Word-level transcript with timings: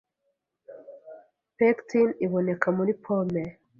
Pectin 1.57 2.07
iboneka 2.25 2.67
muri 2.77 2.91
pome 3.03 3.43